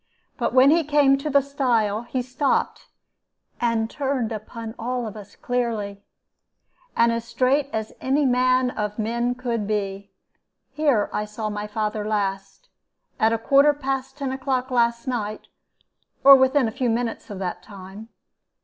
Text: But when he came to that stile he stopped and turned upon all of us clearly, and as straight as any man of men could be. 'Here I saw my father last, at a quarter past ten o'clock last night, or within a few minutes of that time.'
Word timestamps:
But 0.35 0.51
when 0.55 0.71
he 0.71 0.83
came 0.83 1.15
to 1.19 1.29
that 1.29 1.43
stile 1.43 2.01
he 2.01 2.23
stopped 2.23 2.87
and 3.59 3.87
turned 3.87 4.31
upon 4.31 4.73
all 4.79 5.05
of 5.05 5.15
us 5.15 5.35
clearly, 5.35 6.01
and 6.97 7.11
as 7.11 7.23
straight 7.23 7.69
as 7.71 7.93
any 8.01 8.25
man 8.25 8.71
of 8.71 8.97
men 8.97 9.35
could 9.35 9.67
be. 9.67 10.09
'Here 10.71 11.07
I 11.13 11.25
saw 11.25 11.51
my 11.51 11.67
father 11.67 12.03
last, 12.03 12.67
at 13.19 13.31
a 13.31 13.37
quarter 13.37 13.73
past 13.75 14.17
ten 14.17 14.31
o'clock 14.31 14.71
last 14.71 15.05
night, 15.07 15.49
or 16.23 16.35
within 16.35 16.67
a 16.67 16.71
few 16.71 16.89
minutes 16.89 17.29
of 17.29 17.37
that 17.37 17.61
time.' 17.61 18.09